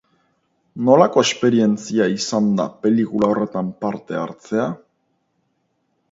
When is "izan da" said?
2.13-2.65